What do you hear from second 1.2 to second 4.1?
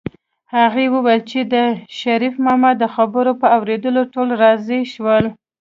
چې د شريف ماما د خبرو په اورېدو